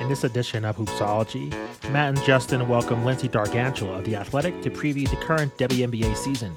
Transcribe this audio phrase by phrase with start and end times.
[0.00, 1.50] In this edition of Hoopsology,
[1.90, 6.56] Matt and Justin welcome Lyndsey D'Arcangelo of The Athletic to preview the current WNBA season.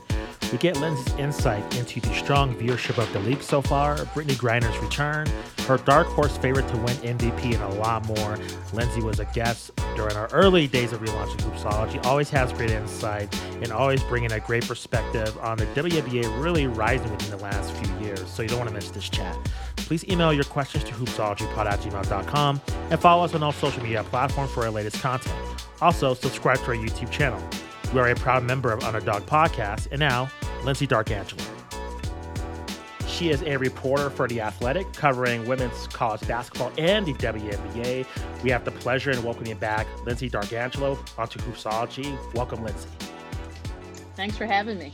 [0.52, 4.78] We get Lyndsey's insight into the strong viewership of the league so far, Brittney Griner's
[4.78, 5.28] return,
[5.68, 8.38] her dark horse favorite to win MVP, and a lot more.
[8.74, 13.34] Lyndsey was a guest during our early days of relaunching Hoopsology, always has great insight
[13.62, 18.06] and always bringing a great perspective on the WNBA really rising within the last few
[18.06, 19.38] years, so you don't want to miss this chat.
[19.76, 24.04] Please email your questions to hoopsologypod at gmail.com and follow us on all social media
[24.06, 25.36] platforms for our latest content.
[25.82, 27.42] Also, subscribe to our YouTube channel.
[27.94, 30.30] We are a proud member of Underdog Podcast, and now,
[30.64, 31.61] Lyndsey Dark D'Arcangelo.
[33.22, 38.08] She is a reporter for The Athletic, covering women's college basketball and the WNBA.
[38.42, 42.18] We have the pleasure in welcoming back Lyndsey D'Arcangelo onto Hoopsology.
[42.34, 42.88] Welcome, Lyndsey.
[44.16, 44.92] Thanks for having me.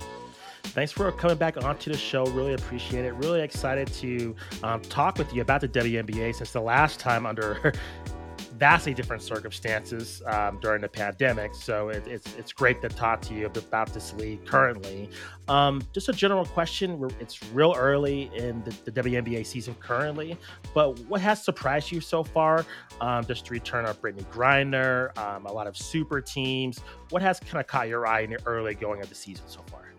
[0.64, 2.26] Thanks for coming back onto the show.
[2.26, 3.14] Really appreciate it.
[3.14, 7.72] Really excited to um, talk with you about the WNBA since the last time under
[8.58, 11.54] vastly different circumstances um, during the pandemic.
[11.54, 15.10] So it, it's it's great to talk to you about this league currently.
[15.48, 20.38] Um, just a general question: It's real early in the, the, WNBA season currently,
[20.74, 22.66] but what has surprised you so far?
[23.00, 26.80] Um, just the return of Brittney Griner, um, a lot of super teams.
[27.10, 29.62] What has kind of caught your eye in the early going of the season so
[29.70, 29.94] far?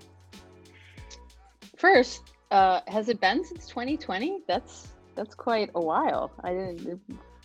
[1.76, 4.42] First, uh, has it been since 2020?
[4.46, 6.30] That's that's quite a while.
[6.44, 7.00] I didn't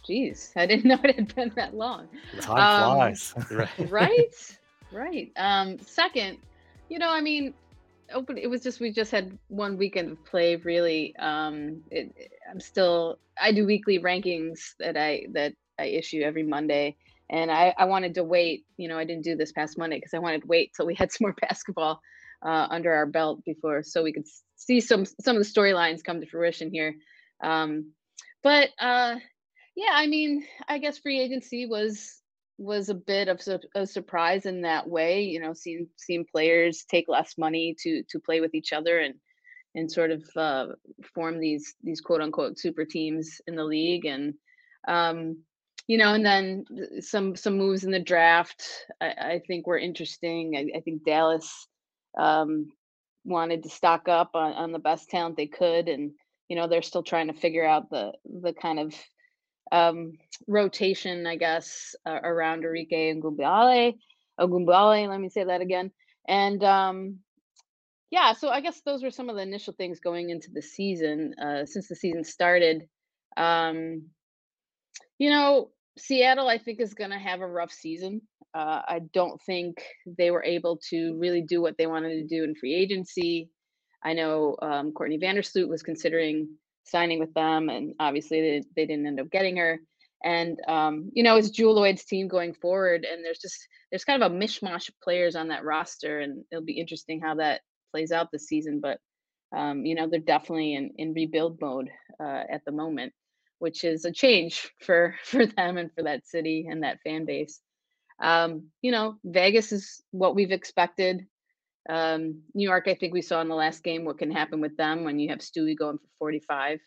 [0.07, 2.07] Jeez, I didn't know it had been that long.
[2.41, 3.33] Time um, flies.
[3.51, 3.91] right.
[3.91, 4.57] right.
[4.91, 5.31] Right.
[5.37, 6.37] Um, second,
[6.87, 7.55] you know, I mean,
[8.13, 8.37] open.
[8.37, 10.55] It was just we just had one weekend of play.
[10.57, 12.15] Really, um, it,
[12.47, 13.17] I'm still.
[13.41, 16.95] I do weekly rankings that I that I issue every Monday,
[17.31, 18.67] and I I wanted to wait.
[18.77, 20.93] You know, I didn't do this past Monday because I wanted to wait till we
[20.93, 21.99] had some more basketball
[22.43, 26.21] uh, under our belt before, so we could see some some of the storylines come
[26.21, 26.93] to fruition here.
[27.41, 27.93] Um,
[28.43, 29.15] but uh,
[29.75, 32.21] yeah, I mean, I guess free agency was
[32.59, 33.41] was a bit of
[33.75, 35.23] a surprise in that way.
[35.23, 39.15] You know, seeing seeing players take less money to to play with each other and
[39.75, 40.67] and sort of uh,
[41.15, 44.36] form these these quote unquote super teams in the league and
[44.87, 45.37] um,
[45.87, 46.65] you know and then
[46.99, 48.64] some some moves in the draft
[49.02, 50.55] I, I think were interesting.
[50.55, 51.67] I, I think Dallas
[52.17, 52.69] um,
[53.25, 56.11] wanted to stock up on, on the best talent they could and
[56.48, 58.93] you know they're still trying to figure out the the kind of
[59.73, 60.14] um,
[60.48, 63.95] rotation, I guess, uh, around Arike Ogunbowale.
[64.39, 65.92] Ogunbowale, let me say that again.
[66.28, 67.20] And um,
[68.11, 71.34] yeah, so I guess those were some of the initial things going into the season.
[71.42, 72.84] Uh, since the season started,
[73.36, 74.04] um,
[75.17, 78.22] you know, Seattle, I think, is going to have a rough season.
[78.54, 82.44] Uh, I don't think they were able to really do what they wanted to do
[82.44, 83.50] in free agency.
[84.04, 86.50] I know um, Courtney Vandersloot was considering
[86.83, 89.80] signing with them, and obviously they, they didn't end up getting her.
[90.23, 94.23] And um, you know, it's Jewell Loyd's team going forward, and there's just there's kind
[94.23, 97.61] of a mishmash of players on that roster, and it'll be interesting how that
[97.92, 98.80] plays out this season.
[98.80, 98.99] But
[99.55, 101.89] um, you know, they're definitely in in rebuild mode
[102.20, 103.14] uh, at the moment,
[103.60, 107.60] which is a change for for them and for that city and that fan base.
[108.22, 111.26] Um, you know, Vegas is what we've expected.
[111.89, 114.77] Um, New York, I think we saw in the last game what can happen with
[114.77, 116.80] them when you have Stewie going for 45.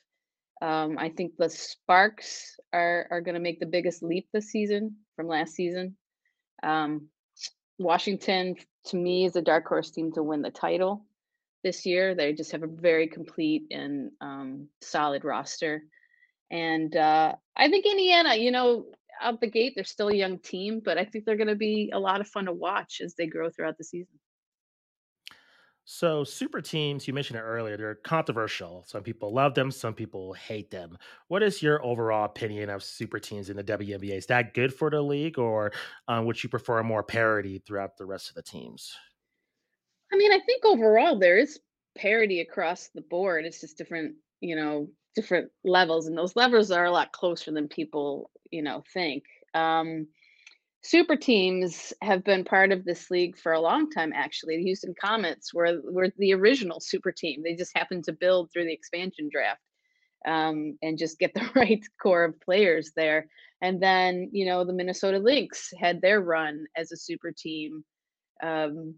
[0.62, 4.96] Um, I think the Sparks are are going to make the biggest leap this season
[5.14, 5.96] from last season.
[6.62, 7.08] Um,
[7.78, 8.56] Washington,
[8.86, 11.04] to me, is a dark horse team to win the title
[11.62, 12.14] this year.
[12.14, 15.82] They just have a very complete and um, solid roster.
[16.50, 18.86] And uh, I think Indiana, you know,
[19.20, 21.90] out the gate, they're still a young team, but I think they're going to be
[21.92, 24.18] a lot of fun to watch as they grow throughout the season.
[25.88, 28.82] So, super teams, you mentioned it earlier, they're controversial.
[28.88, 30.98] Some people love them, some people hate them.
[31.28, 34.16] What is your overall opinion of super teams in the WNBA?
[34.16, 35.72] Is that good for the league, or
[36.08, 38.96] um, would you prefer more parity throughout the rest of the teams?
[40.12, 41.60] I mean, I think overall there is
[41.96, 43.44] parity across the board.
[43.44, 47.68] It's just different, you know, different levels, and those levels are a lot closer than
[47.68, 49.24] people, you know, think.
[49.54, 50.08] Um,
[50.86, 54.56] super teams have been part of this league for a long time actually.
[54.56, 57.42] The houston comets were were the original super team.
[57.42, 59.60] They just happened to build through the expansion draft
[60.26, 63.26] um, and just get the right core of players there.
[63.60, 67.84] And then you know the minnesota lynx had their run as a super team
[68.42, 68.94] um,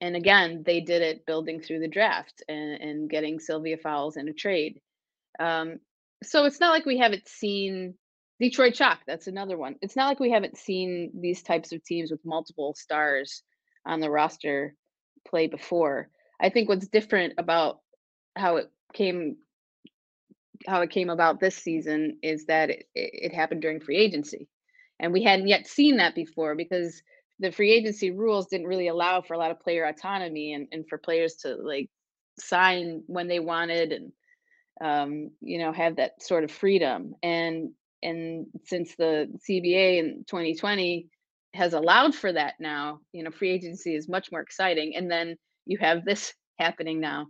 [0.00, 4.28] and again they did it building through the draft and, and getting sylvia fowles in
[4.28, 4.80] a trade.
[5.40, 5.78] Um,
[6.22, 7.94] so it's not like we haven't seen
[8.40, 9.76] Detroit Shock, that's another one.
[9.80, 13.42] It's not like we haven't seen these types of teams with multiple stars
[13.86, 14.74] on the roster
[15.26, 16.08] play before.
[16.40, 17.80] I think what's different about
[18.36, 19.36] how it came
[20.66, 24.48] how it came about this season is that it, it happened during free agency,
[24.98, 27.02] and we hadn't yet seen that before because
[27.38, 30.88] the free agency rules didn't really allow for a lot of player autonomy and, and
[30.88, 31.90] for players to like
[32.38, 34.12] sign when they wanted and
[34.80, 37.70] um, you know have that sort of freedom and
[38.04, 41.08] and since the CBA in 2020
[41.54, 44.94] has allowed for that now, you know, free agency is much more exciting.
[44.96, 45.36] And then
[45.66, 47.26] you have this happening now.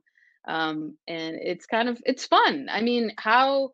[0.46, 2.68] Um, and it's kind of it's fun.
[2.70, 3.70] I mean, how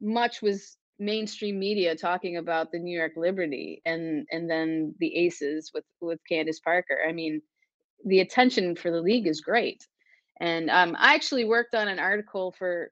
[0.00, 5.70] much was mainstream media talking about the New York Liberty and and then the Aces
[5.72, 6.98] with with Candace Parker?
[7.08, 7.40] I mean,
[8.04, 9.86] the attention for the league is great.
[10.40, 12.90] And um, I actually worked on an article for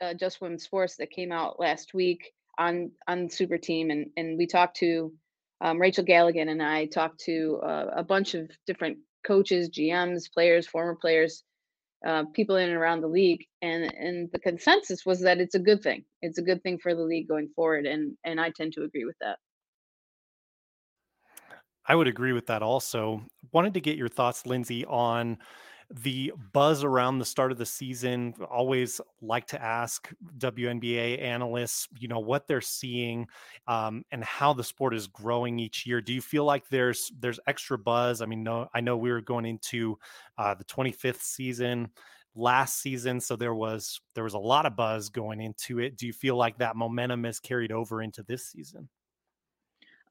[0.00, 4.38] uh, Just Women's Sports that came out last week on on Super Team, and and
[4.38, 5.12] we talked to
[5.60, 10.66] um, Rachel Galligan and I talked to uh, a bunch of different coaches, GMs, players,
[10.66, 11.42] former players,
[12.06, 15.60] uh, people in and around the league, and and the consensus was that it's a
[15.60, 16.04] good thing.
[16.22, 19.04] It's a good thing for the league going forward, and and I tend to agree
[19.04, 19.38] with that.
[21.88, 23.24] I would agree with that also.
[23.52, 25.38] Wanted to get your thoughts, Lyndsey, on
[25.90, 32.08] the buzz around the start of the season always like to ask WNBA analysts, you
[32.08, 33.26] know, what they're seeing
[33.68, 36.00] um, and how the sport is growing each year.
[36.00, 38.20] Do you feel like there's there's extra buzz?
[38.20, 39.98] I mean, no, I know we were going into
[40.38, 41.90] uh, the 25th season
[42.34, 45.96] last season, so there was there was a lot of buzz going into it.
[45.96, 48.88] Do you feel like that momentum has carried over into this season?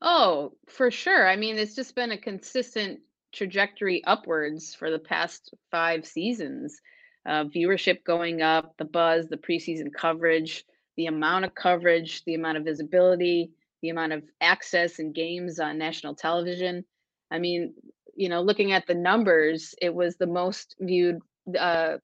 [0.01, 1.27] Oh, for sure.
[1.27, 2.99] I mean, it's just been a consistent
[3.35, 6.81] trajectory upwards for the past five seasons.
[7.25, 10.63] Uh, viewership going up, the buzz, the preseason coverage,
[10.95, 13.51] the amount of coverage, the amount of visibility,
[13.81, 16.85] the amount of access and games on national television.
[17.31, 17.73] I mean,
[18.15, 21.19] you know, looking at the numbers, it was the most viewed.
[21.59, 21.97] Uh,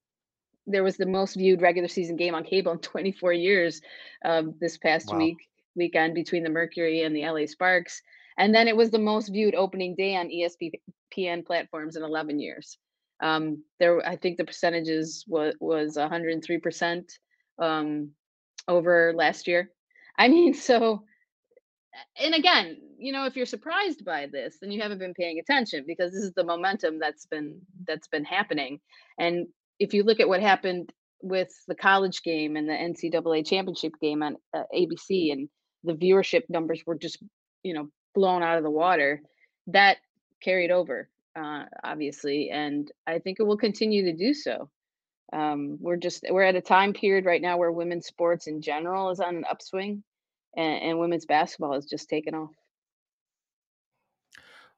[0.68, 3.82] there was the most viewed regular season game on cable in 24 years
[4.26, 5.18] um, this past wow.
[5.18, 5.38] week
[5.76, 8.02] weekend between the Mercury and the LA Sparks.
[8.42, 12.80] And then it was the most viewed opening day on ESPN platforms in 11 years.
[13.22, 17.20] Um, there, I think the percentages was was 103 percent
[17.62, 18.10] um,
[18.68, 19.70] over last year.
[20.18, 21.04] I mean, so,
[22.20, 25.84] and again, you know, if you're surprised by this, then you haven't been paying attention
[25.86, 28.80] because this is the momentum that's been that's been happening.
[29.20, 29.46] And
[29.78, 30.92] if you look at what happened
[31.22, 35.48] with the college game and the NCAA championship game on uh, ABC, and
[35.84, 37.20] the viewership numbers were just,
[37.62, 39.22] you know, blown out of the water,
[39.68, 39.98] that
[40.42, 44.70] carried over, uh, obviously, and I think it will continue to do so.
[45.34, 49.12] Um, we're just we're at a time period right now where women's sports in general
[49.12, 50.04] is on an upswing,
[50.58, 52.52] and, and women's basketball has just taken off.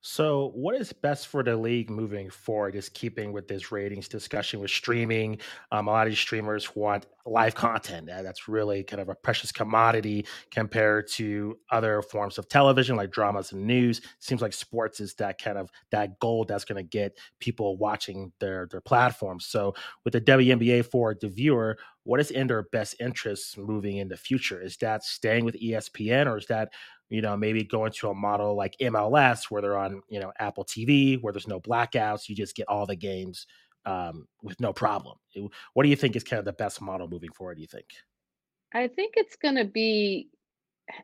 [0.05, 2.75] So, what is best for the league moving forward?
[2.75, 5.37] Is keeping with this ratings discussion with streaming.
[5.71, 8.07] Um, a lot of these streamers want live content.
[8.07, 13.53] That's really kind of a precious commodity compared to other forms of television, like dramas
[13.53, 14.01] and news.
[14.19, 18.33] Seems like sports is that kind of that gold that's going to get people watching
[18.41, 19.45] their their platforms.
[19.45, 19.73] So,
[20.03, 24.17] with the WNBA for the viewer, what is in their best interest moving in the
[24.17, 24.61] future?
[24.61, 26.73] Is that staying with ESPN, or is that
[27.13, 30.65] you know, maybe going to a model like MLS where they're on, you know, Apple
[30.65, 33.45] TV, where there's no blackouts, you just get all the games
[33.85, 35.15] um, with no problem.
[35.75, 37.57] What do you think is kind of the best model moving forward?
[37.57, 37.85] Do you think?
[38.73, 40.29] I think it's going to be,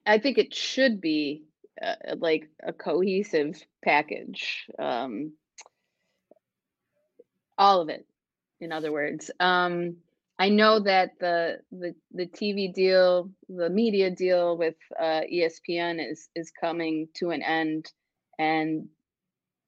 [0.08, 1.44] I think it should be
[1.80, 4.66] uh, like a cohesive package.
[4.80, 5.34] Um,
[7.56, 8.08] all of it,
[8.60, 9.30] in other words.
[9.40, 9.98] Um,
[10.40, 16.30] I know that the the the TV deal, the media deal with uh, ESPN is
[16.36, 17.92] is coming to an end,
[18.40, 18.90] and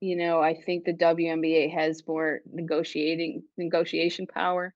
[0.02, 4.74] you know I think the WNBA has more negotiating negotiation power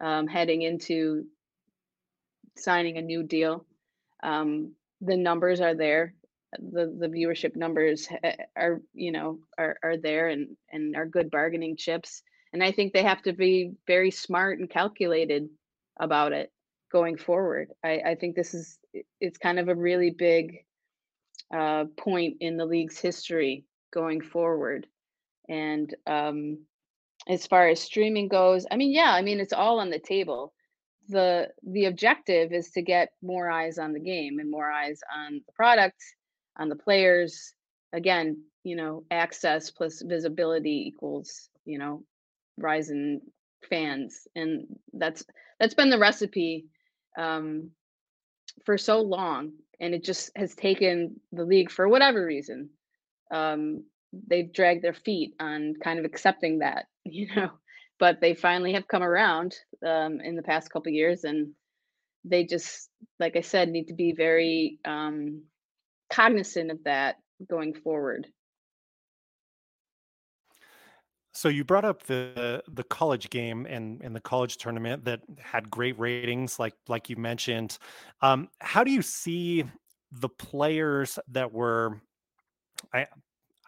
[0.00, 1.26] um, heading into
[2.56, 3.66] signing a new deal.
[4.22, 6.14] Um, the numbers are there.
[6.58, 8.08] The the viewership numbers
[8.56, 12.22] are you know are are there and and are good bargaining chips
[12.52, 15.48] and I think they have to be very smart and calculated
[15.98, 16.50] about it
[16.90, 17.68] going forward.
[17.84, 18.78] I, I think this is
[19.20, 20.64] it's kind of a really big
[21.54, 24.86] uh, point in the league's history going forward.
[25.48, 26.58] And um,
[27.28, 30.52] as far as streaming goes, I mean, yeah, I mean it's all on the table.
[31.08, 35.40] the The objective is to get more eyes on the game and more eyes on
[35.46, 36.02] the product,
[36.58, 37.54] on the players.
[37.92, 42.02] Again, you know, access plus visibility equals you know
[42.62, 43.20] rising
[43.68, 45.24] fans, and that's
[45.58, 46.66] that's been the recipe
[47.18, 47.70] um,
[48.64, 52.70] for so long, and it just has taken the league for whatever reason.
[53.30, 53.84] Um,
[54.28, 57.50] they've dragged their feet on kind of accepting that, you know,
[57.98, 59.54] but they finally have come around
[59.86, 61.52] um, in the past couple years, and
[62.24, 62.88] they just,
[63.18, 65.42] like I said, need to be very um,
[66.12, 67.16] cognizant of that
[67.48, 68.26] going forward.
[71.32, 75.70] So you brought up the the college game and and the college tournament that had
[75.70, 77.78] great ratings, like like you mentioned.
[78.20, 79.64] Um, how do you see
[80.10, 82.00] the players that were?
[82.94, 83.06] I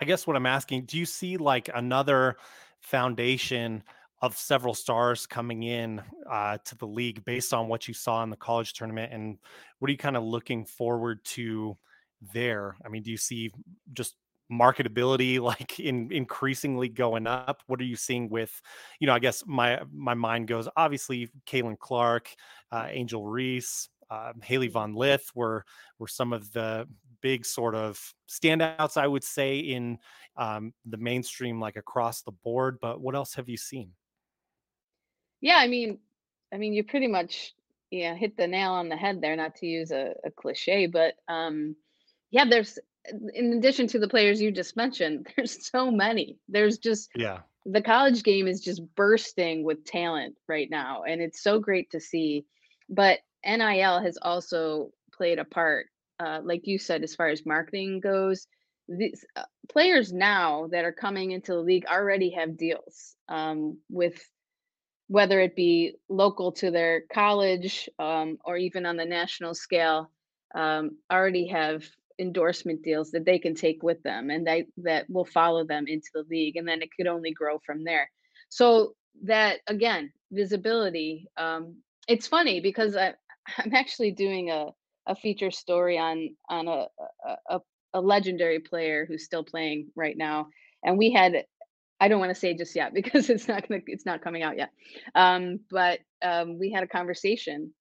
[0.01, 2.37] I guess what I'm asking, do you see like another
[2.81, 3.85] foundation
[4.23, 8.31] of several stars coming in uh, to the league based on what you saw in
[8.31, 9.39] the college tournament, and
[9.79, 11.79] what are you kind of looking forward to
[12.21, 12.77] there?
[12.85, 13.53] I mean, do you see
[13.93, 14.17] just
[14.53, 18.61] marketability like in increasingly going up what are you seeing with
[19.01, 22.29] you know i guess my my mind goes obviously Caitlin Clark
[22.71, 25.65] uh, Angel Reese uh, Hailey Van Lith were
[25.99, 26.87] were some of the
[27.23, 29.99] big sort of standouts I would say in
[30.37, 33.93] um, the mainstream like across the board but what else have you seen?
[35.41, 35.99] Yeah I mean
[36.53, 37.55] I mean you pretty much
[37.91, 41.15] yeah hit the nail on the head there not to use a, a cliche but
[41.29, 41.75] um
[42.31, 42.79] yeah there's
[43.35, 46.39] in addition to the players you just mentioned, there's so many.
[46.49, 47.41] There's just yeah.
[47.65, 52.01] The college game is just bursting with talent right now, and it's so great to
[52.01, 52.45] see.
[52.89, 55.87] But NIL has also played a part,
[56.19, 58.49] uh, like you said, as far as marketing goes.
[58.89, 64.21] These uh, players now that are coming into the league already have deals um, with
[65.07, 70.11] whether it be local to their college um, or even on the national scale,
[70.55, 71.85] um, already have
[72.19, 76.09] endorsement deals that they can take with them and they that will follow them into
[76.15, 78.11] the league and then it could only grow from there
[78.49, 81.77] so that again visibility um
[82.09, 83.13] it's funny because i
[83.59, 84.67] i'm actually doing a
[85.07, 86.87] a feature story on on a
[87.51, 87.61] a,
[87.95, 90.47] a legendary player who's still playing right now
[90.85, 91.45] and we had
[92.01, 94.57] I don't want to say just yet because it's not gonna it's not coming out
[94.59, 94.71] yet.
[95.15, 97.73] Um, but um, we had a conversation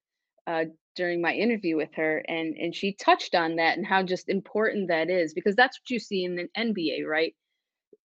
[0.46, 4.28] uh, during my interview with her and and she touched on that and how just
[4.28, 7.34] important that is because that's what you see in the NBA right?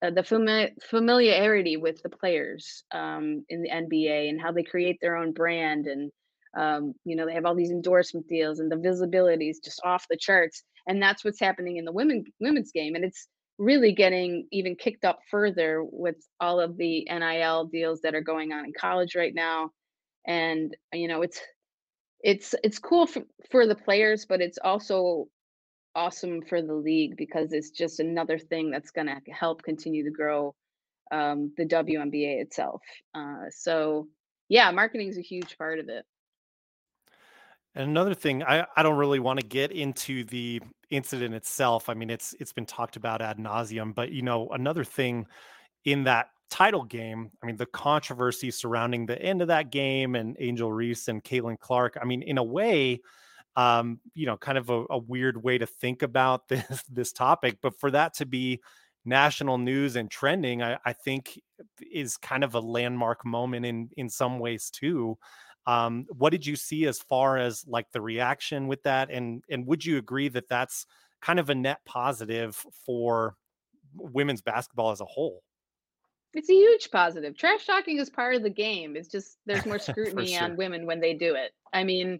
[0.04, 5.00] Uh, the fami- familiarity with the players um, in the NBA and how they create
[5.02, 6.12] their own brand and
[6.58, 10.06] um, you know they have all these endorsement deals and the visibility is just off
[10.10, 13.28] the charts and that's what's happening in the women women's game and it's
[13.58, 18.54] really getting even kicked up further with all of the NIL deals that are going
[18.54, 19.72] on in college right now
[20.28, 21.42] and you know it's
[22.24, 25.28] it's it's cool for, for the players, but it's also
[25.96, 30.12] awesome for the league because it's just another thing that's going to help continue to
[30.12, 30.54] grow
[31.12, 32.82] um, the WNBA itself.
[33.16, 34.08] Uh, so,
[34.48, 36.06] yeah, marketing is a huge part of it.
[37.74, 41.90] And another thing, I, I don't really want to get into the incident itself.
[41.90, 45.28] I mean, it's it's been talked about ad nauseum, but you know, another thing
[45.86, 50.36] in that title game, I mean, the controversy surrounding the end of that game and
[50.40, 53.02] Angel Reese and Caitlin Clark, I mean, in a way,
[53.56, 57.58] um, you know, kind of a, a weird way to think about this this topic,
[57.62, 58.62] but for that to be
[59.06, 61.40] national news and trending, I, I think
[61.92, 65.18] is kind of a landmark moment in in some ways too.
[65.66, 69.66] Um, what did you see as far as like the reaction with that, and and
[69.68, 70.86] would you agree that that's
[71.22, 73.36] kind of a net positive for
[73.96, 75.42] women's basketball as a whole?
[76.38, 77.36] It's a huge positive.
[77.36, 78.96] Trash talking is part of the game.
[78.96, 80.44] It's just there's more scrutiny sure.
[80.44, 81.52] on women when they do it.
[81.74, 82.20] I mean,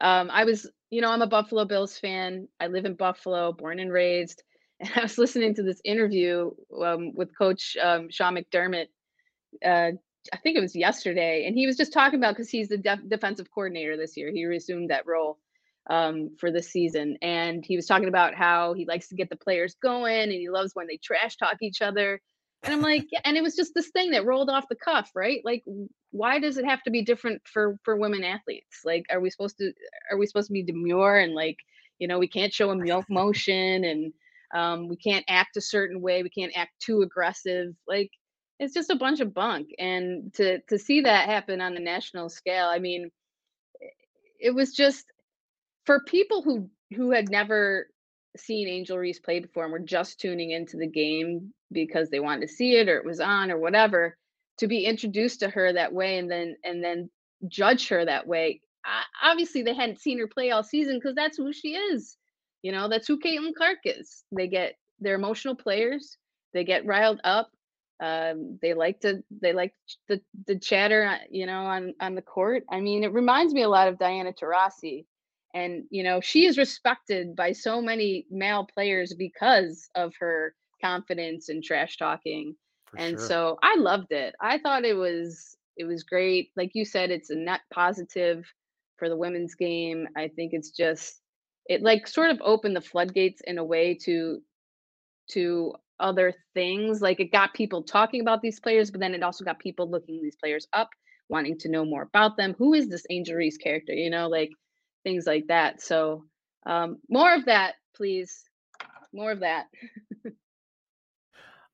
[0.00, 2.46] um, I was, you know, I'm a Buffalo Bills fan.
[2.60, 4.42] I live in Buffalo, born and raised.
[4.78, 6.50] And I was listening to this interview
[6.84, 8.88] um, with Coach um, Sean McDermott.
[9.64, 9.92] Uh,
[10.34, 13.08] I think it was yesterday, and he was just talking about because he's the def-
[13.08, 14.30] defensive coordinator this year.
[14.30, 15.38] He resumed that role
[15.88, 19.36] um, for this season, and he was talking about how he likes to get the
[19.36, 22.20] players going, and he loves when they trash talk each other
[22.62, 25.10] and I'm like, yeah, and it was just this thing that rolled off the cuff,
[25.14, 25.40] right?
[25.44, 25.62] Like,
[26.10, 28.80] why does it have to be different for for women athletes?
[28.84, 29.72] Like, are we supposed to
[30.10, 31.58] are we supposed to be demure and like,
[31.98, 34.12] you know, we can't show emotion and
[34.54, 37.74] um, we can't act a certain way, we can't act too aggressive.
[37.86, 38.10] Like,
[38.58, 39.68] it's just a bunch of bunk.
[39.78, 43.10] And to to see that happen on the national scale, I mean,
[44.40, 45.04] it was just
[45.84, 47.88] for people who who had never
[48.36, 52.42] seen Angel Reese play before and were just tuning into the game because they wanted
[52.42, 54.16] to see it or it was on or whatever,
[54.58, 57.10] to be introduced to her that way and then and then
[57.48, 58.60] judge her that way.
[59.22, 62.16] obviously, they hadn't seen her play all season because that's who she is.
[62.62, 64.24] You know, that's who Caitlin Clark is.
[64.32, 66.16] They get they're emotional players.
[66.54, 67.50] They get riled up.
[67.98, 69.72] Um, they like to they like
[70.08, 72.64] the the chatter, uh, you know, on on the court.
[72.70, 75.04] I mean, it reminds me a lot of Diana Taurasi
[75.56, 80.54] and you know she is respected by so many male players because of her
[80.86, 82.54] confidence and trash talking
[82.90, 83.28] For and sure.
[83.28, 87.30] so i loved it i thought it was it was great like you said it's
[87.30, 88.44] a net positive
[88.96, 90.08] for the women's game.
[90.16, 91.20] I think it's just
[91.66, 94.40] it like sort of opened the floodgates in a way to
[95.32, 97.00] to other things.
[97.00, 100.20] Like it got people talking about these players, but then it also got people looking
[100.22, 100.90] these players up,
[101.28, 102.54] wanting to know more about them.
[102.58, 103.92] Who is this Angel Reese character?
[103.92, 104.50] You know, like
[105.04, 105.82] things like that.
[105.82, 106.24] So
[106.66, 108.44] um, more of that, please.
[109.12, 109.66] More of that.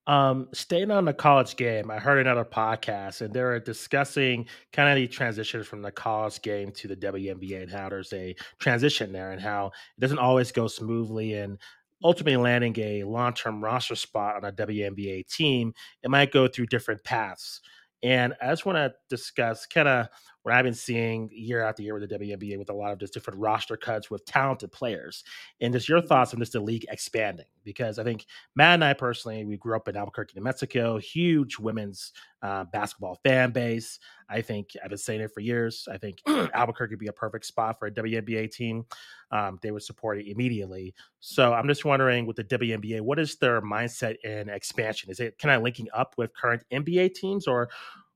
[0.07, 4.89] Um, staying on the college game, I heard another podcast and they were discussing kind
[4.89, 9.13] of the transition from the college game to the WNBA and how there's a transition
[9.13, 11.35] there and how it doesn't always go smoothly.
[11.35, 11.59] And
[12.03, 16.67] ultimately landing a long term roster spot on a WNBA team, it might go through
[16.67, 17.61] different paths.
[18.03, 20.09] And I just want to discuss kind of
[20.43, 23.15] what I've been seeing year after year with the WNBA with a lot of just
[23.15, 25.25] different roster cuts with talented players.
[25.61, 26.09] And just your mm-hmm.
[26.09, 27.47] thoughts on just the league expanding?
[27.65, 31.59] Because I think Matt and I personally, we grew up in Albuquerque, New Mexico, huge
[31.59, 34.01] women's uh, basketball fan base.
[34.29, 35.87] I think I've been saying it for years.
[35.91, 38.85] I think Albuquerque would be a perfect spot for a WNBA team.
[39.31, 40.95] Um, they would support it immediately.
[41.21, 45.11] So I'm just wondering with the WNBA, what is their mindset in expansion?
[45.11, 47.71] Is it kind of linking up with current NBA teams or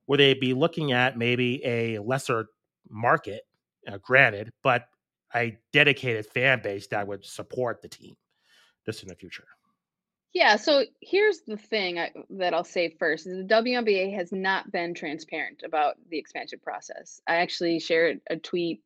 [0.07, 2.47] would they be looking at maybe a lesser
[2.89, 3.43] market,
[3.91, 4.87] uh, granted, but
[5.35, 8.15] a dedicated fan base that would support the team
[8.85, 9.47] just in the future?
[10.33, 14.71] Yeah, so here's the thing I, that I'll say first is the WNBA has not
[14.71, 17.21] been transparent about the expansion process.
[17.27, 18.83] I actually shared a tweet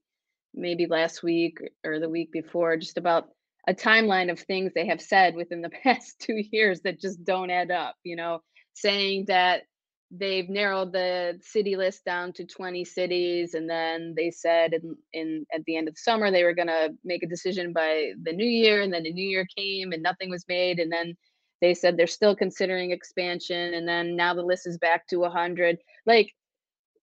[0.54, 3.30] maybe last week or the week before just about
[3.66, 7.50] a timeline of things they have said within the past 2 years that just don't
[7.50, 8.42] add up, you know,
[8.74, 9.62] saying that
[10.10, 15.46] they've narrowed the city list down to 20 cities and then they said in, in
[15.54, 18.32] at the end of the summer they were going to make a decision by the
[18.32, 21.14] new year and then the new year came and nothing was made and then
[21.60, 25.78] they said they're still considering expansion and then now the list is back to 100
[26.06, 26.32] like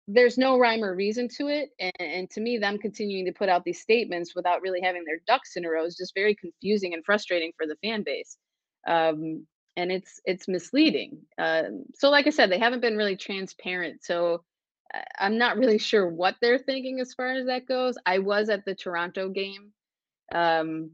[0.08, 3.48] there's no rhyme or reason to it and, and to me them continuing to put
[3.48, 6.92] out these statements without really having their ducks in a row is just very confusing
[6.92, 8.36] and frustrating for the fan base.
[8.86, 9.46] Um,
[9.76, 11.18] and it's it's misleading.
[11.38, 11.64] Uh,
[11.94, 14.04] so, like I said, they haven't been really transparent.
[14.04, 14.42] So,
[15.18, 17.96] I'm not really sure what they're thinking as far as that goes.
[18.06, 19.72] I was at the Toronto game,
[20.34, 20.90] um,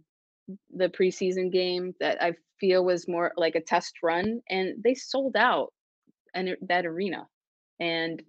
[0.74, 5.36] the preseason game that I feel was more like a test run, and they sold
[5.36, 5.72] out
[6.34, 7.26] and that arena,
[7.80, 8.22] and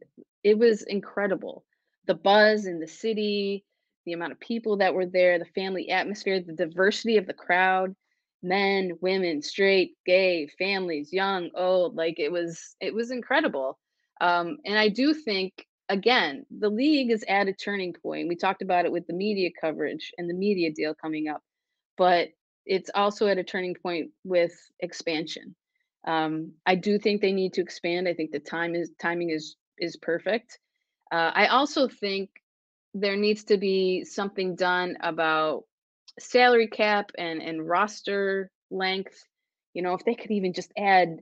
[0.44, 1.66] it was incredible.
[2.06, 3.66] The buzz in the city,
[4.06, 7.96] the amount of people that were there, the family atmosphere, the diversity of the crowd
[8.42, 11.96] men, women, straight, gay, families, young, old.
[11.96, 13.78] Like it was, it was incredible.
[14.22, 18.28] Um, and I do think, again, the league is at a turning point.
[18.28, 21.42] We talked about it with the media coverage and the media deal coming up,
[21.98, 22.30] but
[22.66, 25.56] it's also at a turning point with expansion.
[26.06, 28.08] Um, I do think they need to expand.
[28.08, 30.60] I think the time is timing is is perfect.
[31.12, 32.30] Uh, I also think
[32.94, 35.64] there needs to be something done about
[36.20, 39.24] salary cap and and roster length
[39.74, 41.18] you know if they could even just add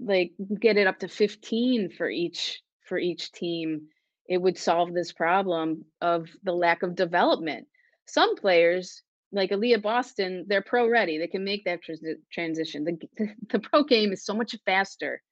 [0.00, 3.88] like get it up to 15 for each for each team
[4.28, 7.66] it would solve this problem of the lack of development.
[8.06, 11.80] Some players like Aliyah Boston they're pro ready they can make that
[12.32, 12.84] transition.
[12.84, 15.22] The, the, the pro game is so much faster.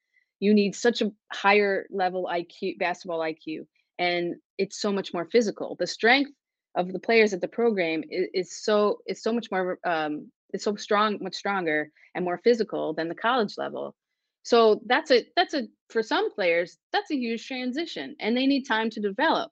[0.40, 3.66] You need such a higher level IQ basketball IQ
[3.98, 5.76] and it's so much more physical.
[5.78, 6.32] The strength
[6.74, 10.62] of the players at the program is, is so is so much more um, is
[10.62, 13.94] so strong, much stronger and more physical than the college level.
[14.42, 18.64] So that's a that's a for some players that's a huge transition, and they need
[18.64, 19.50] time to develop.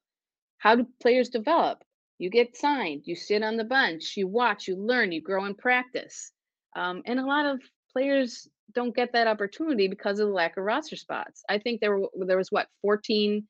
[0.59, 1.83] How do players develop?
[2.19, 5.57] You get signed, you sit on the bench, you watch, you learn, you grow in
[5.57, 6.31] practice,
[6.77, 7.61] um, and a lot of
[7.93, 11.43] players don't get that opportunity because of the lack of roster spots.
[11.49, 13.47] I think there were there was what 14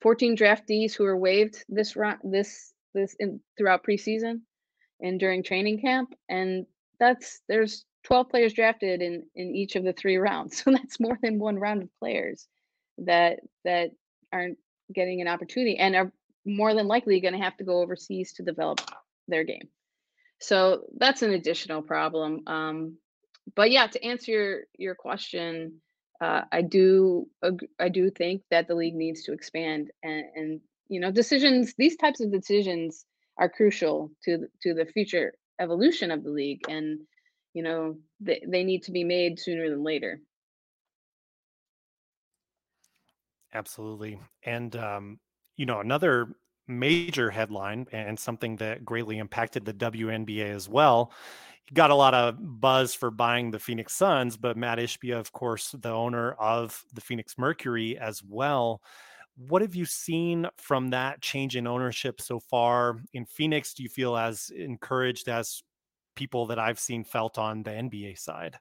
[0.00, 4.40] 14 draftees who were waived this this this in throughout preseason
[5.00, 6.66] and during training camp and
[6.98, 11.18] that's there's 12 players drafted in in each of the three rounds so that's more
[11.22, 12.46] than one round of players
[12.98, 13.90] that that
[14.32, 14.58] aren't
[14.94, 16.12] getting an opportunity and are
[16.44, 18.80] more than likely going to have to go overseas to develop
[19.28, 19.68] their game.
[20.40, 22.96] So that's an additional problem um,
[23.54, 25.80] but yeah to answer your your question
[26.20, 27.28] uh, i do
[27.78, 31.96] i do think that the league needs to expand and, and you know decisions these
[31.96, 33.04] types of decisions
[33.38, 37.00] are crucial to to the future evolution of the league and
[37.54, 40.20] you know they, they need to be made sooner than later.
[43.52, 45.18] Absolutely and um
[45.56, 46.28] you know another
[46.66, 51.10] major headline and something that greatly impacted the WNBA as well
[51.72, 55.74] got a lot of buzz for buying the Phoenix Suns, but Mat Ishbia, of course,
[55.78, 58.82] the owner of the Phoenix Mercury as well,
[59.38, 63.74] what have you seen from that change in ownership so far in Phoenix?
[63.74, 65.62] Do you feel as encouraged as
[66.16, 68.58] people that I've seen felt on the NBA side?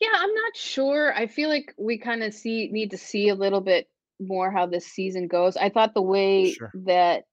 [0.00, 1.12] Yeah, I'm not sure.
[1.14, 3.88] I feel like we kind of see need to see a little bit
[4.20, 5.56] more how this season goes.
[5.56, 6.72] I thought the way Sure.
[6.74, 7.24] that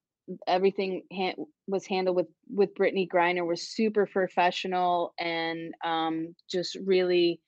[0.47, 1.35] everything han-
[1.67, 7.39] was handled with with Brittney Griner was super professional and um, just really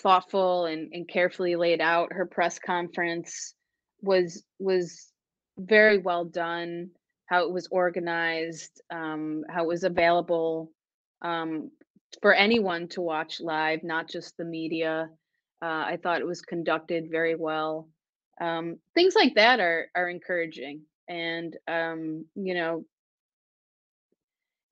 [0.00, 2.12] thoughtful and, and carefully laid out.
[2.12, 3.54] Her press conference
[4.02, 5.08] was was
[5.58, 6.90] very well done.
[7.26, 10.72] How it was organized, um, how it was available
[11.22, 11.70] um,
[12.22, 15.08] for anyone to watch live, not just the media.
[15.62, 17.88] Uh, I thought it was conducted very well.
[18.40, 22.84] Um, things like that are are encouraging, and um, you know,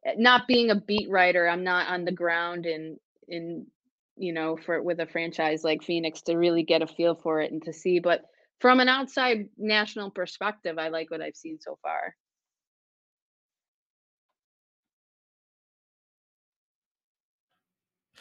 [0.06, 3.66] eh, not being a beat writer, I'm not on the ground in in
[4.18, 7.52] you know for with a franchise like Phoenix to really get a feel for it
[7.52, 7.98] and to see.
[8.00, 8.24] But
[8.61, 12.14] from an outside national perspective, I like what I've seen so far.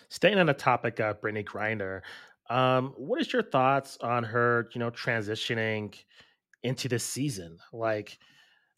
[0.10, 2.02] Staying on the topic of Brittney Griner,
[2.50, 5.94] um, what is your thoughts on her, you know, transitioning
[6.64, 7.58] into this season?
[7.74, 8.20] Like,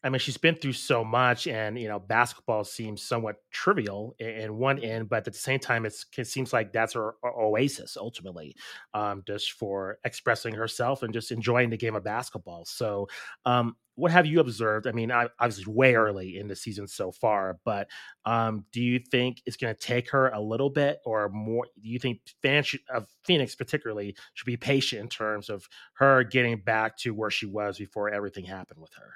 [0.02, 4.28] I mean, she's been through so much, and you know, basketball seems somewhat trivial in,
[4.28, 5.94] in one end, but at the same time, it
[6.26, 8.56] seems like that's her oasis ultimately,
[8.94, 12.64] um, just for expressing herself and just enjoying the game of basketball.
[12.64, 13.08] So,
[13.44, 14.86] um, what have you observed?
[14.86, 17.86] I mean, I, obviously, way early in the season so far, but
[18.24, 21.66] um, do you think it's going to take her a little bit or more?
[21.82, 26.62] Do you think fans of Phoenix, particularly, should be patient in terms of her getting
[26.62, 29.12] back to where she was before everything happened with her?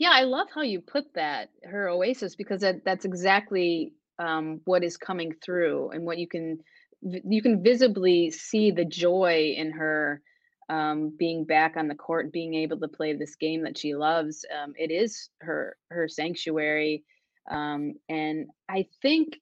[0.00, 4.82] Yeah, I love how you put that, her oasis, because that that's exactly um, what
[4.82, 6.58] is coming through and what you can
[7.02, 10.22] you can visibly see the joy in her
[10.70, 14.46] um, being back on the court, being able to play this game that she loves.
[14.50, 17.04] Um, it is her her sanctuary,
[17.50, 19.36] um, and I think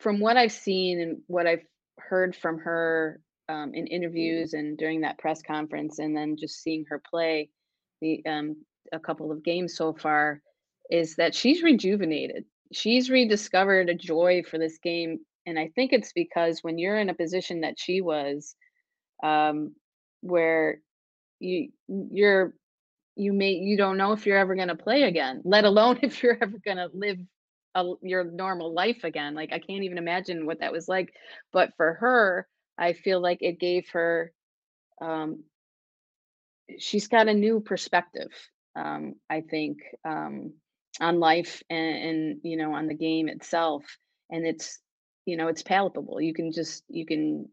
[0.00, 1.66] from what I've seen and what I've
[1.98, 6.86] heard from her um, in interviews and during that press conference, and then just seeing
[6.88, 7.50] her play
[8.00, 8.56] the um,
[8.92, 10.42] a couple of games so far,
[10.90, 12.44] is that she's rejuvenated.
[12.72, 17.10] She's rediscovered a joy for this game, and I think it's because when you're in
[17.10, 18.56] a position that she was,
[19.22, 19.74] um,
[20.22, 20.80] where
[21.40, 22.54] you you're
[23.16, 26.22] you may you don't know if you're ever going to play again, let alone if
[26.22, 27.18] you're ever going to live
[27.74, 29.34] a your normal life again.
[29.34, 31.14] Like, I can't even imagine what that was like,
[31.52, 32.48] but for her,
[32.78, 34.32] I feel like it gave her,
[35.00, 35.44] um
[36.78, 38.30] she's got a new perspective,
[38.78, 40.54] um, I think, um,
[41.00, 43.84] on life and and, you know, on the game itself,
[44.30, 44.80] and it's,
[45.26, 46.20] you know, it's palpable.
[46.20, 47.48] You can just you can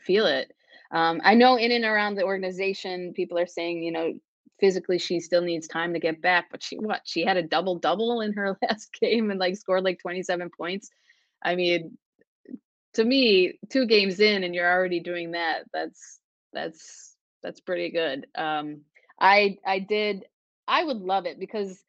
[0.00, 0.52] feel it.
[0.92, 4.12] Um, I know in and around the organization, people are saying, you know,
[4.60, 7.02] physically she still needs time to get back, but she what?
[7.04, 10.90] She had a double-double in her last game and, like, scored, like, 27 points.
[11.44, 11.96] I mean,
[12.94, 16.20] to me, 2 games in and you're already doing that, that's
[16.52, 18.26] that's that's pretty good.
[18.34, 18.82] Um,
[19.20, 20.24] I I did
[20.66, 21.82] I would love it because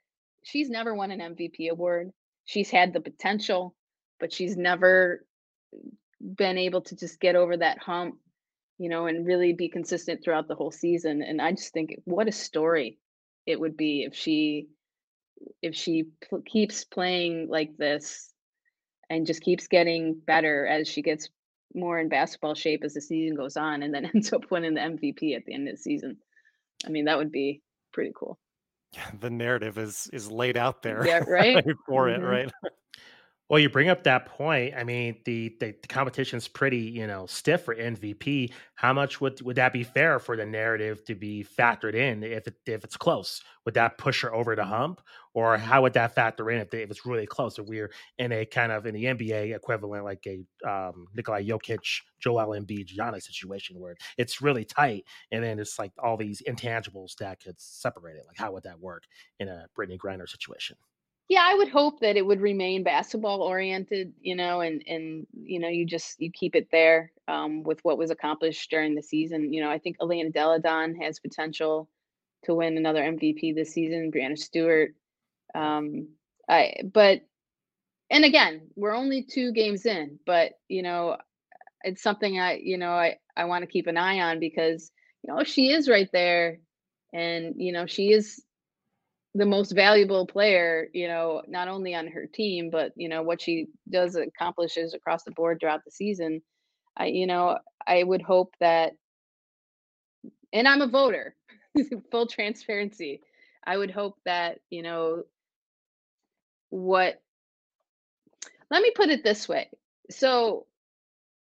[0.43, 2.11] she's never won an MVP award.
[2.45, 3.75] She's had the potential,
[4.19, 5.25] but she's never
[6.19, 8.15] been able to just get over that hump,
[8.77, 11.21] you know, and really be consistent throughout the whole season.
[11.21, 12.97] And I just think what a story
[13.45, 14.67] it would be if she
[15.61, 18.33] if she pl- keeps playing like this
[19.09, 21.29] and just keeps getting better as she gets
[21.75, 24.81] more in basketball shape as the season goes on and then ends up winning the
[24.81, 26.17] MVP at the end of the season.
[26.85, 28.39] I mean, that would be pretty cool.
[28.95, 31.63] Yeah, the narrative is is laid out there Yeah, right?
[31.87, 32.29] for it, Mhm.
[32.29, 32.51] right?
[33.53, 34.73] Well, you bring up that point.
[34.75, 38.51] I mean, the the, the competition's pretty, you know, stiff for MVP.
[38.73, 42.47] How much would would that be fair for the narrative to be factored in if
[42.47, 43.43] it if it's close?
[43.65, 45.01] Would that push her over the hump,
[45.35, 47.59] or how would that factor in if, they, if it's really close?
[47.59, 52.01] If we're in a kind of in the NBA equivalent, like a um, Nikolai Jokic,
[52.19, 57.15] Joel Embiid, Giannis situation where it's really tight, and then it's like all these intangibles
[57.17, 58.23] that could separate it.
[58.27, 59.03] Like, how would that work
[59.39, 60.75] in a Brittney Griner situation?
[61.29, 65.59] Yeah, I would hope that it would remain basketball oriented, you know, and and you
[65.59, 69.53] know, you just you keep it there um, with what was accomplished during the season.
[69.53, 71.89] You know, I think Elena Delle Donne has potential
[72.43, 74.11] to win another MVP this season.
[74.11, 74.95] Breanna Stewart,
[75.55, 76.09] um,
[76.49, 77.21] I but
[78.09, 81.17] and again, we're only two games in, but you know,
[81.83, 84.91] it's something I you know I I want to keep an eye on because
[85.23, 86.59] you know she is right there,
[87.13, 88.43] and you know she is
[89.35, 93.41] the most valuable player, you know, not only on her team, but you know what
[93.41, 96.41] she does accomplishes across the board throughout the season.
[96.97, 98.93] I, you know, I would hope that
[100.53, 101.35] and I'm a voter.
[102.11, 103.21] Full transparency.
[103.65, 105.23] I would hope that, you know,
[106.69, 107.21] what
[108.69, 109.69] let me put it this way.
[110.09, 110.65] So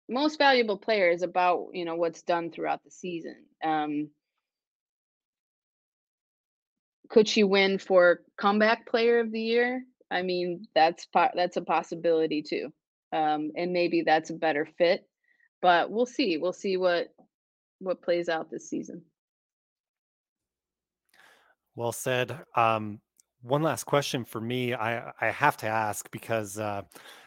[0.09, 3.35] most valuable player is about, you know, what's done throughout the season.
[3.63, 4.09] Um
[7.09, 9.83] could she win for comeback player of the year?
[10.11, 12.71] I mean, that's that's a possibility too.
[13.11, 15.07] Um, and maybe that's a better fit,
[15.61, 16.37] but we'll see.
[16.37, 17.09] We'll see what
[17.79, 19.03] what plays out this season.
[21.75, 22.37] Well said.
[22.55, 22.99] Um,
[23.41, 24.73] one last question for me.
[24.73, 26.83] I I have to ask because uh,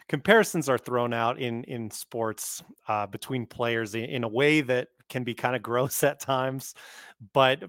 [0.07, 4.89] comparisons are thrown out in in sports uh, between players in, in a way that
[5.09, 6.75] can be kind of gross at times.
[7.33, 7.63] But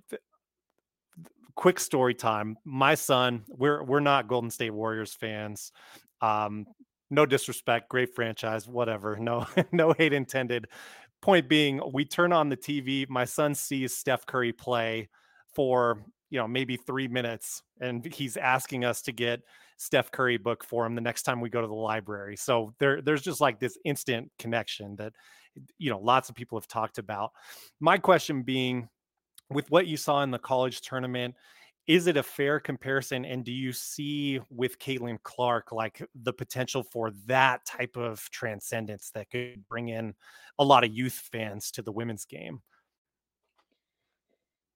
[1.56, 2.56] quick story time.
[2.64, 5.72] My son, we're we're not Golden State Warriors fans.
[6.20, 6.66] Um,
[7.10, 9.16] no disrespect, great franchise, whatever.
[9.20, 10.66] No, no hate intended.
[11.22, 13.08] Point being, we turn on the TV.
[13.08, 15.08] My son sees Steph Curry play
[15.54, 19.40] for you know maybe three minutes, and he's asking us to get
[19.76, 22.36] Steph Curry book for him the next time we go to the library.
[22.36, 25.12] So there, there's just like this instant connection that
[25.78, 27.30] you know lots of people have talked about.
[27.80, 28.88] My question being,
[29.50, 31.35] with what you saw in the college tournament,
[31.87, 33.24] is it a fair comparison?
[33.24, 39.11] And do you see with Caitlin Clark like the potential for that type of transcendence
[39.11, 40.14] that could bring in
[40.59, 42.62] a lot of youth fans to the women's game?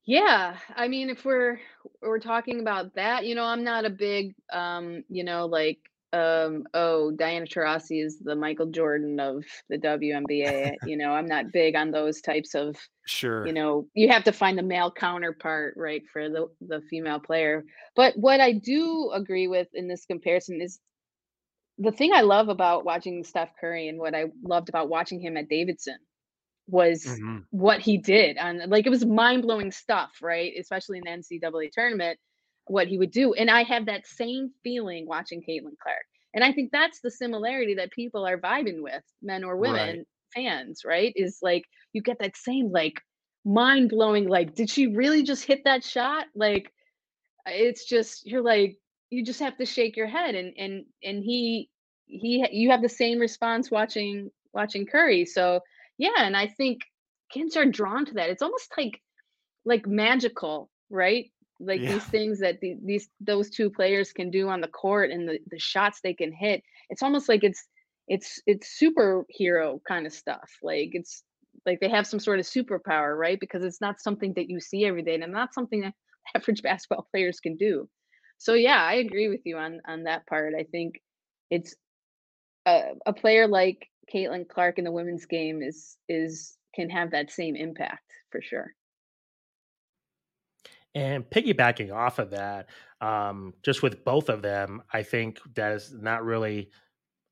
[0.04, 1.61] Yeah, I mean, if we're
[2.00, 5.78] we're talking about that, you know, I'm not a big, um, you know, like
[6.14, 11.53] um oh diana taurasi is the michael jordan of the WNBA you know i'm not
[11.53, 13.47] big on those types of sure.
[13.47, 17.64] you know you have to find the male counterpart right for the the female player.
[17.94, 20.81] But what i do agree with in this comparison is
[21.79, 25.37] the thing i love about watching steph curry and what i loved about watching him
[25.37, 25.99] at davidson
[26.66, 27.38] was mm-hmm.
[27.51, 32.18] what he did and like it was mind-blowing stuff right especially in the ncaa tournament
[32.68, 33.35] what he would do.
[33.35, 36.04] And I have that same feeling watching Caitlin Clark.
[36.35, 40.07] And I think that's the similarity that people are vibing with, men or women right.
[40.35, 41.12] fans, right?
[41.16, 43.00] Is like you get that same like
[43.44, 46.26] mind blowing, like, did she really just hit that shot?
[46.35, 46.70] Like
[47.46, 48.76] it's just you're like,
[49.11, 51.70] you just have to shake your head and and and he
[52.07, 55.24] he you have the same response watching watching Curry.
[55.24, 55.61] So
[55.96, 56.83] yeah, and I think
[57.31, 58.31] kids are drawn to that.
[58.31, 59.00] It's almost like
[59.64, 61.31] like magical, right?
[61.61, 61.92] Like yeah.
[61.92, 65.38] these things that the, these those two players can do on the court and the,
[65.51, 67.66] the shots they can hit it's almost like it's
[68.09, 71.23] it's it's superhero kind of stuff like it's
[71.66, 73.38] like they have some sort of superpower right?
[73.38, 75.94] Because it's not something that you see every day and not something that
[76.35, 77.88] average basketball players can do.
[78.38, 80.55] So yeah i agree with you on on that part.
[80.59, 81.01] I think
[81.51, 81.75] it's
[82.66, 87.31] a, a player like caitlin clark in the women's game is is can have that
[87.31, 88.75] same impact for sure
[90.94, 92.68] and piggybacking off of that,
[93.01, 96.70] um, just with both of them, I think that is not really,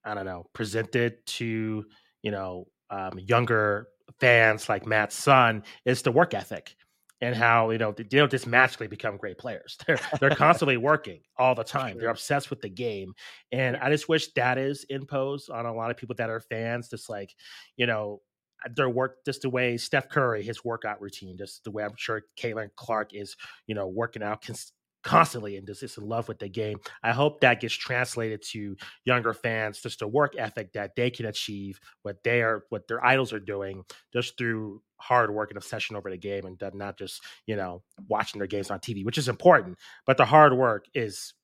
[0.05, 1.85] I don't know, presented to
[2.23, 3.89] you know um, younger
[4.21, 6.77] fans like Matt's son is the work ethic
[7.21, 9.79] and how you know they don't just magically become great players.
[9.87, 11.99] They're they're constantly working all the time.
[11.99, 13.15] They're obsessed with the game,
[13.53, 16.89] and I just wish that is imposed on a lot of people that are fans.
[16.89, 17.35] Just like
[17.77, 18.21] you know,
[18.75, 22.23] their work just the way Steph Curry, his workout routine, just the way I'm sure
[22.39, 24.73] Caitlin Clark is, you know, working out cons-
[25.07, 26.79] constantly and just is in love with the game.
[27.03, 31.27] I hope that gets translated to younger fans, just the work ethic that they can
[31.27, 35.95] achieve what they are, what their idols are doing, just through hard work and obsession
[35.95, 39.29] over the game, and not just you know watching their games on TV, which is
[39.29, 41.35] important, but the hard work is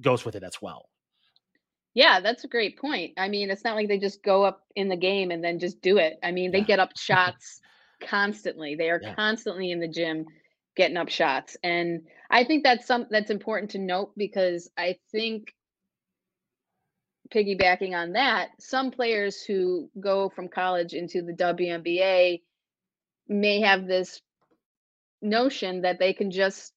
[0.00, 0.88] goes with it as well.
[1.94, 3.14] Yeah, that's a great point.
[3.18, 5.82] I mean, it's not like they just go up in the game and then just
[5.82, 6.18] do it.
[6.22, 6.64] I mean, they yeah.
[6.64, 7.60] get up shots
[8.00, 8.74] constantly.
[8.74, 9.14] They are yeah.
[9.14, 10.26] constantly in the gym
[10.74, 11.56] getting up shots.
[11.62, 15.54] And I think that's some that's important to note because I think
[17.32, 22.40] piggybacking on that, some players who go from college into the WNBA
[23.28, 24.20] may have this
[25.20, 26.72] notion that they can just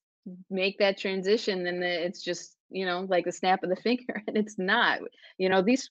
[0.50, 4.36] make that transition and it's just you know, like the snap of the finger, and
[4.36, 5.00] it's not.
[5.38, 5.90] You know, these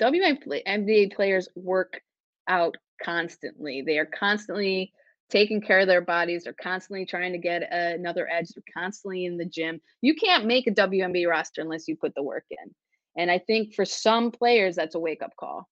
[0.00, 2.00] WNBA players work
[2.48, 3.82] out constantly.
[3.82, 4.92] They are constantly
[5.30, 6.44] taking care of their bodies.
[6.44, 8.48] They're constantly trying to get another edge.
[8.48, 9.80] They're constantly in the gym.
[10.00, 12.74] You can't make a WNBA roster unless you put the work in.
[13.16, 15.68] And I think for some players, that's a wake up call.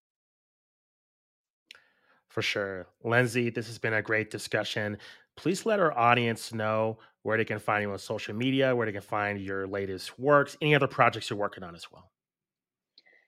[2.28, 2.86] For sure.
[3.04, 4.98] Lyndsey, this has been a great discussion.
[5.36, 8.92] Please let our audience know where they can find you on social media, where they
[8.92, 12.08] can find your latest works, any other projects you're working on as well.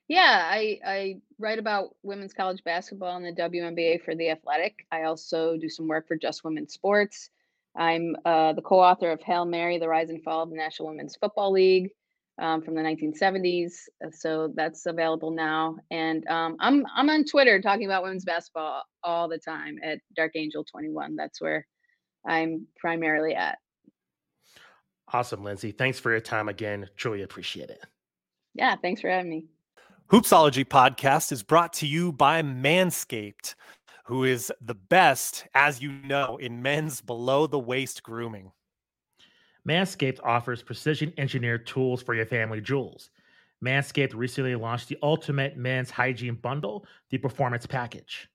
[0.07, 4.87] Yeah, I, I write about women's college basketball and the WNBA for The Athletic.
[4.93, 7.31] I also do some work for Just Women's Sports.
[7.77, 11.17] I'm uh, the co-author of Hail Mary: The Rise and Fall of the National Women's
[11.17, 11.91] Football League
[12.41, 13.73] um, from the 1970s.
[14.03, 18.85] Uh, so that's available now, and um, I'm I'm on Twitter talking about women's basketball
[19.03, 21.17] all the time at Dark Angel 21.
[21.17, 21.67] That's where
[22.25, 23.59] I'm primarily at.
[25.13, 25.77] Awesome, Lyndsey.
[25.77, 26.89] Thanks for your time again.
[26.97, 27.85] Truly appreciate it.
[28.55, 29.47] Yeah, thanks for having me.
[30.11, 33.55] Hoopsology podcast is brought to you by Manscaped,
[34.05, 38.51] who is the best, as you know, in men's below the waist grooming.
[39.67, 43.11] Manscaped offers precision engineered tools for your family jewels.
[43.63, 48.29] Manscaped recently launched the ultimate men's hygiene bundle, the Performance Package.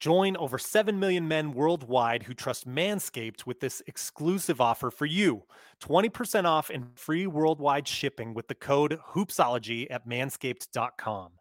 [0.00, 5.42] Join over 7 million men worldwide who trust Manscaped with this exclusive offer for you
[5.82, 11.32] 20% off and free worldwide shipping with the code HOOPSOLOGY at manscaped.com.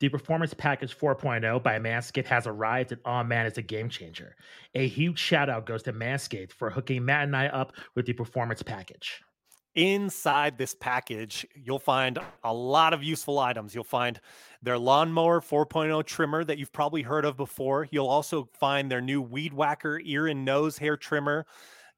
[0.00, 4.34] The Performance Package 4.0 by Manscaped has arrived, and oh man, it's a game changer.
[4.74, 8.12] A huge shout out goes to Manscaped for hooking Matt and I up with the
[8.14, 9.22] Performance Package.
[9.76, 13.74] Inside this package, you'll find a lot of useful items.
[13.74, 14.18] You'll find
[14.62, 17.86] their lawnmower 4.0 trimmer that you've probably heard of before.
[17.90, 21.44] You'll also find their new weed whacker ear and nose hair trimmer.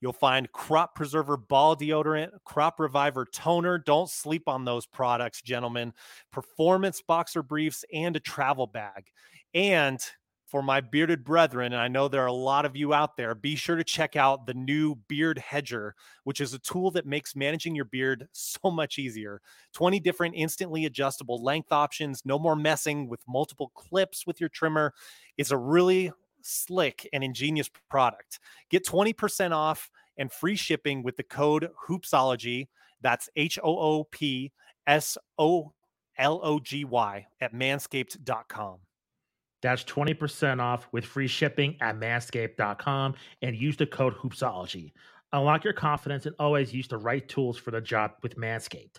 [0.01, 3.79] You'll find crop preserver ball deodorant, crop reviver toner.
[3.79, 5.93] Don't sleep on those products, gentlemen.
[6.33, 9.07] Performance boxer briefs and a travel bag.
[9.55, 10.05] And
[10.49, 13.35] for my bearded brethren, and I know there are a lot of you out there,
[13.35, 17.37] be sure to check out the new Beard Hedger, which is a tool that makes
[17.37, 19.43] managing your beard so much easier.
[19.75, 24.95] 20 different instantly adjustable length options, no more messing with multiple clips with your trimmer.
[25.37, 28.41] It's a really slick and ingenious product.
[28.71, 32.69] Get 20% off and free shipping with the code Hoopsology.
[33.03, 34.53] That's H O O P
[34.87, 35.73] S O
[36.17, 38.79] L O G Y at manscaped.com.
[39.61, 44.93] That's 20% off with free shipping at manscaped.com and use the code Hoopsology.
[45.33, 48.97] Unlock your confidence and always use the right tools for the job with Manscaped.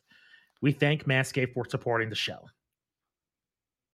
[0.62, 2.46] We thank Manscaped for supporting the show.